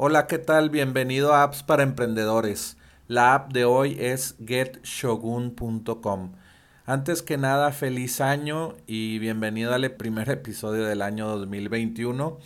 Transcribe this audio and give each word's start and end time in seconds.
Hola, 0.00 0.28
¿qué 0.28 0.38
tal? 0.38 0.70
Bienvenido 0.70 1.34
a 1.34 1.42
Apps 1.42 1.64
para 1.64 1.82
Emprendedores. 1.82 2.76
La 3.08 3.34
app 3.34 3.52
de 3.52 3.64
hoy 3.64 3.96
es 3.98 4.36
getshogun.com. 4.38 6.34
Antes 6.86 7.22
que 7.22 7.36
nada, 7.36 7.72
feliz 7.72 8.20
año 8.20 8.76
y 8.86 9.18
bienvenido 9.18 9.74
al 9.74 9.90
primer 9.90 10.30
episodio 10.30 10.84
del 10.84 11.02
año 11.02 11.26
2021. 11.26 12.38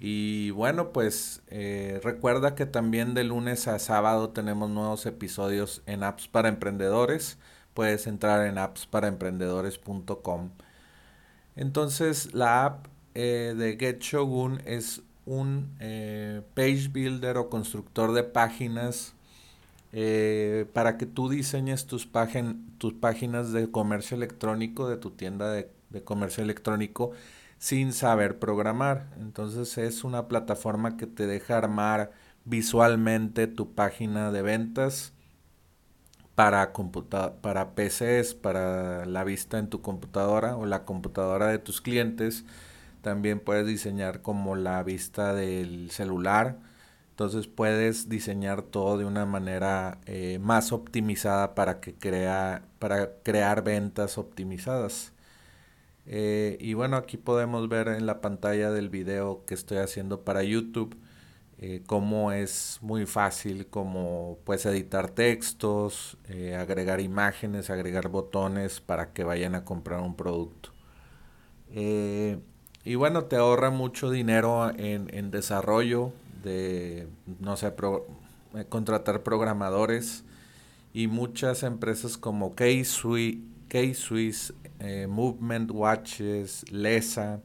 Y 0.00 0.50
bueno, 0.50 0.92
pues 0.92 1.42
eh, 1.46 2.00
recuerda 2.02 2.56
que 2.56 2.66
también 2.66 3.14
de 3.14 3.22
lunes 3.22 3.68
a 3.68 3.78
sábado 3.78 4.30
tenemos 4.30 4.68
nuevos 4.68 5.06
episodios 5.06 5.82
en 5.86 6.02
Apps 6.02 6.26
para 6.26 6.48
Emprendedores. 6.48 7.38
Puedes 7.72 8.08
entrar 8.08 8.44
en 8.48 8.58
appsparaemprendedores.com. 8.58 10.50
Entonces, 11.54 12.34
la 12.34 12.64
app 12.64 12.88
eh, 13.14 13.54
de 13.56 13.76
GetShogun 13.78 14.60
es 14.66 15.02
un 15.26 15.76
eh, 15.80 16.42
page 16.54 16.88
builder 16.88 17.36
o 17.36 17.50
constructor 17.50 18.12
de 18.12 18.22
páginas 18.22 19.14
eh, 19.92 20.66
para 20.72 20.96
que 20.96 21.06
tú 21.06 21.28
diseñes 21.28 21.86
tus, 21.86 22.08
tus 22.78 22.94
páginas 22.94 23.52
de 23.52 23.70
comercio 23.70 24.16
electrónico, 24.16 24.88
de 24.88 24.96
tu 24.96 25.10
tienda 25.10 25.50
de, 25.52 25.70
comercio 26.04 26.44
electrónico, 26.44 27.12
sin 27.58 27.92
saber 27.92 28.38
programar. 28.38 29.08
Entonces 29.18 29.78
es 29.78 30.04
una 30.04 30.28
plataforma 30.28 30.96
que 30.96 31.06
te 31.06 31.26
deja 31.26 31.56
armar 31.58 32.12
visualmente 32.44 33.46
tu 33.46 33.74
página 33.74 34.30
de 34.30 34.42
ventas 34.42 35.12
para, 36.34 36.72
para 37.40 37.74
PCs, 37.74 38.34
para 38.34 39.06
la 39.06 39.24
vista 39.24 39.58
en 39.58 39.68
tu 39.70 39.80
computadora 39.80 40.56
o 40.56 40.66
la 40.66 40.84
computadora 40.84 41.48
de 41.48 41.58
tus 41.58 41.80
clientes 41.80 42.44
también 43.06 43.38
puedes 43.38 43.68
diseñar 43.68 44.20
como 44.20 44.56
la 44.56 44.82
vista 44.82 45.32
del 45.32 45.92
celular. 45.92 46.58
Entonces 47.10 47.46
puedes 47.46 48.08
diseñar 48.08 48.62
todo 48.62 48.98
de 48.98 49.04
una 49.04 49.24
manera 49.26 50.00
eh, 50.06 50.40
más 50.40 50.72
optimizada 50.72 51.54
para 51.54 51.78
que 51.80 51.94
crea, 51.94 52.64
para 52.80 53.12
crear 53.22 53.62
ventas 53.62 54.18
optimizadas. 54.18 55.12
Eh, 56.06 56.58
y 56.60 56.74
bueno, 56.74 56.96
aquí 56.96 57.16
podemos 57.16 57.68
ver 57.68 57.86
en 57.88 58.06
la 58.06 58.20
pantalla 58.20 58.72
del 58.72 58.88
video 58.90 59.44
que 59.46 59.54
estoy 59.54 59.78
haciendo 59.78 60.24
para 60.24 60.42
YouTube 60.42 60.96
eh, 61.58 61.82
cómo 61.86 62.32
es 62.32 62.78
muy 62.82 63.06
fácil 63.06 63.68
como 63.68 64.38
puedes 64.44 64.66
editar 64.66 65.10
textos, 65.10 66.18
agregar 66.58 67.00
imágenes, 67.00 67.70
agregar 67.70 68.08
botones 68.08 68.80
para 68.80 69.12
que 69.12 69.22
vayan 69.24 69.54
a 69.54 69.64
comprar 69.64 70.00
un 70.00 70.16
producto. 70.16 70.70
Y 72.86 72.94
bueno, 72.94 73.24
te 73.24 73.34
ahorra 73.34 73.70
mucho 73.70 74.12
dinero 74.12 74.70
en, 74.78 75.32
desarrollo 75.32 76.12
de, 76.44 77.08
no 77.40 77.56
sé, 77.56 77.74
eh, 78.54 78.64
contratar 78.68 79.24
programadores 79.24 80.22
y 80.94 81.08
muchas 81.08 81.64
empresas 81.64 82.16
como 82.16 82.54
K-Swiss, 82.54 83.42
eh, 84.78 85.08
Movement 85.08 85.72
Watches, 85.72 86.70
LESA, 86.70 87.40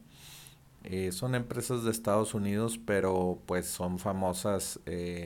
eh, 0.84 1.10
son 1.10 1.34
empresas 1.34 1.82
de 1.82 1.90
Estados 1.90 2.34
Unidos, 2.34 2.78
pero 2.78 3.40
pues 3.44 3.66
son 3.66 3.98
famosas. 3.98 4.78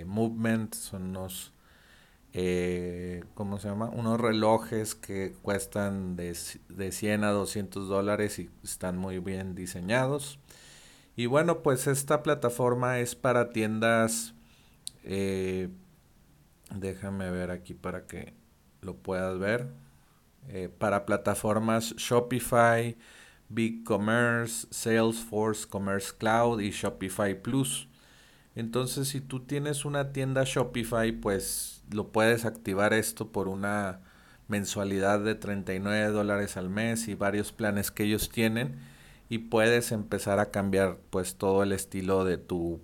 Movement 0.06 0.74
son 0.74 1.10
unos 1.10 1.52
eh, 2.38 3.24
¿cómo 3.32 3.58
se 3.58 3.68
llama? 3.68 3.88
Unos 3.88 4.20
relojes 4.20 4.94
que 4.94 5.32
cuestan 5.40 6.16
de, 6.16 6.36
de 6.68 6.92
100 6.92 7.24
a 7.24 7.30
200 7.30 7.88
dólares 7.88 8.38
y 8.38 8.50
están 8.62 8.98
muy 8.98 9.20
bien 9.20 9.54
diseñados. 9.54 10.38
Y 11.16 11.24
bueno, 11.24 11.62
pues 11.62 11.86
esta 11.86 12.22
plataforma 12.22 12.98
es 12.98 13.14
para 13.14 13.52
tiendas, 13.54 14.34
eh, 15.02 15.70
déjame 16.74 17.30
ver 17.30 17.50
aquí 17.50 17.72
para 17.72 18.06
que 18.06 18.34
lo 18.82 18.96
puedas 18.96 19.38
ver, 19.38 19.72
eh, 20.48 20.68
para 20.68 21.06
plataformas 21.06 21.94
Shopify, 21.96 22.98
BigCommerce, 23.48 24.66
Salesforce, 24.70 25.66
Commerce 25.66 26.12
Cloud 26.18 26.60
y 26.60 26.68
Shopify 26.70 27.40
Plus. 27.40 27.88
Entonces, 28.56 29.08
si 29.08 29.20
tú 29.20 29.40
tienes 29.40 29.84
una 29.84 30.12
tienda 30.12 30.42
Shopify, 30.44 31.12
pues 31.12 31.84
lo 31.92 32.08
puedes 32.08 32.46
activar 32.46 32.94
esto 32.94 33.30
por 33.30 33.48
una 33.48 34.00
mensualidad 34.48 35.20
de 35.20 35.34
39 35.34 36.08
dólares 36.08 36.56
al 36.56 36.70
mes 36.70 37.06
y 37.08 37.14
varios 37.14 37.52
planes 37.52 37.90
que 37.90 38.04
ellos 38.04 38.30
tienen 38.30 38.78
y 39.28 39.38
puedes 39.38 39.92
empezar 39.92 40.38
a 40.38 40.50
cambiar 40.50 40.98
pues 41.10 41.36
todo 41.36 41.62
el 41.62 41.72
estilo 41.72 42.24
de 42.24 42.38
tu 42.38 42.80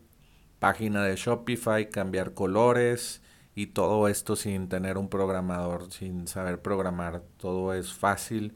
página 0.58 1.04
de 1.04 1.16
Shopify, 1.16 1.88
cambiar 1.90 2.34
colores 2.34 3.22
y 3.54 3.68
todo 3.68 4.08
esto 4.08 4.36
sin 4.36 4.68
tener 4.68 4.98
un 4.98 5.08
programador, 5.08 5.90
sin 5.90 6.26
saber 6.26 6.60
programar, 6.60 7.22
todo 7.38 7.72
es 7.74 7.92
fácil. 7.94 8.54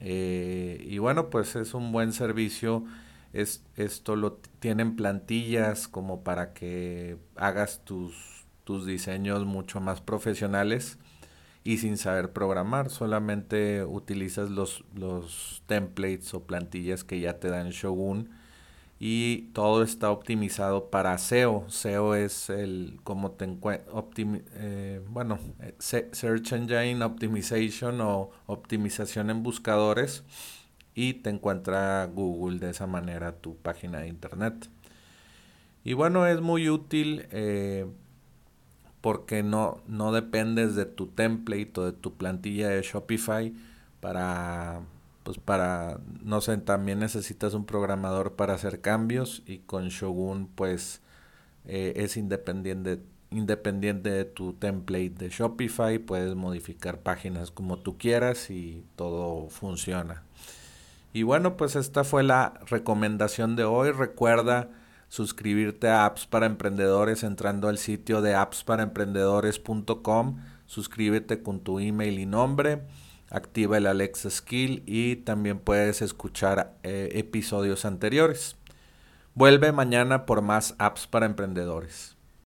Eh, 0.00 0.82
y 0.88 0.98
bueno, 0.98 1.28
pues 1.28 1.56
es 1.56 1.74
un 1.74 1.92
buen 1.92 2.12
servicio 2.12 2.84
es, 3.32 3.64
esto 3.76 4.16
lo 4.16 4.34
tienen 4.60 4.96
plantillas 4.96 5.88
como 5.88 6.24
para 6.24 6.52
que 6.52 7.18
hagas 7.36 7.84
tus, 7.84 8.46
tus 8.64 8.86
diseños 8.86 9.44
mucho 9.44 9.80
más 9.80 10.00
profesionales 10.00 10.98
y 11.64 11.78
sin 11.78 11.98
saber 11.98 12.32
programar, 12.32 12.88
solamente 12.88 13.84
utilizas 13.84 14.50
los, 14.50 14.84
los 14.94 15.62
templates 15.66 16.32
o 16.32 16.44
plantillas 16.44 17.04
que 17.04 17.20
ya 17.20 17.38
te 17.38 17.48
dan 17.48 17.70
Shogun 17.70 18.30
y 19.00 19.50
todo 19.52 19.82
está 19.82 20.10
optimizado 20.10 20.90
para 20.90 21.16
SEO. 21.18 21.66
SEO 21.68 22.14
es 22.14 22.50
el 22.50 22.98
como 23.04 23.32
te 23.32 23.46
eh, 24.54 25.00
bueno, 25.08 25.38
eh, 25.60 25.74
Search 25.78 26.52
Engine 26.52 27.04
Optimization 27.04 28.00
o 28.00 28.30
optimización 28.46 29.30
en 29.30 29.42
buscadores 29.42 30.24
y 30.98 31.14
te 31.14 31.30
encuentra 31.30 32.04
Google 32.12 32.58
de 32.58 32.70
esa 32.70 32.88
manera 32.88 33.36
tu 33.36 33.56
página 33.56 34.00
de 34.00 34.08
internet. 34.08 34.68
Y 35.84 35.92
bueno, 35.92 36.26
es 36.26 36.40
muy 36.40 36.68
útil 36.68 37.28
eh, 37.30 37.86
porque 39.00 39.44
no, 39.44 39.80
no 39.86 40.10
dependes 40.10 40.74
de 40.74 40.86
tu 40.86 41.06
template 41.06 41.70
o 41.76 41.84
de 41.84 41.92
tu 41.92 42.16
plantilla 42.16 42.70
de 42.70 42.82
Shopify 42.82 43.54
para, 44.00 44.80
pues 45.22 45.38
para, 45.38 46.00
no 46.24 46.40
sé, 46.40 46.56
también 46.58 46.98
necesitas 46.98 47.54
un 47.54 47.64
programador 47.64 48.32
para 48.34 48.54
hacer 48.54 48.80
cambios 48.80 49.44
y 49.46 49.58
con 49.58 49.90
Shogun 49.90 50.48
pues 50.48 51.00
eh, 51.64 51.92
es 51.94 52.16
independiente, 52.16 52.98
independiente 53.30 54.10
de 54.10 54.24
tu 54.24 54.54
template 54.54 55.10
de 55.10 55.28
Shopify, 55.28 56.00
puedes 56.00 56.34
modificar 56.34 57.02
páginas 57.02 57.52
como 57.52 57.78
tú 57.78 57.98
quieras 57.98 58.50
y 58.50 58.84
todo 58.96 59.48
funciona. 59.48 60.24
Y 61.12 61.22
bueno, 61.22 61.56
pues 61.56 61.76
esta 61.76 62.04
fue 62.04 62.22
la 62.22 62.60
recomendación 62.66 63.56
de 63.56 63.64
hoy. 63.64 63.92
Recuerda 63.92 64.68
suscribirte 65.08 65.88
a 65.88 66.04
Apps 66.04 66.26
para 66.26 66.44
Emprendedores 66.46 67.22
entrando 67.22 67.68
al 67.68 67.78
sitio 67.78 68.20
de 68.20 68.34
appsparaemprendedores.com. 68.34 70.42
Suscríbete 70.66 71.42
con 71.42 71.60
tu 71.60 71.80
email 71.80 72.18
y 72.18 72.26
nombre. 72.26 72.82
Activa 73.30 73.78
el 73.78 73.86
Alexa 73.86 74.30
Skill 74.30 74.82
y 74.86 75.16
también 75.16 75.58
puedes 75.58 76.02
escuchar 76.02 76.76
eh, 76.82 77.10
episodios 77.14 77.84
anteriores. 77.84 78.56
Vuelve 79.34 79.72
mañana 79.72 80.26
por 80.26 80.42
más 80.42 80.74
apps 80.78 81.06
para 81.06 81.26
emprendedores. 81.26 82.17